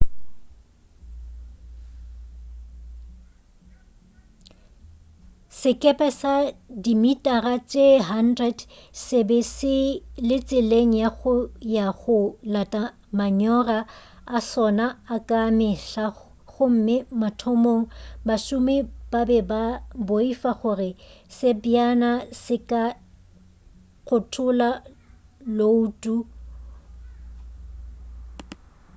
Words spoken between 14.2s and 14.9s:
a sona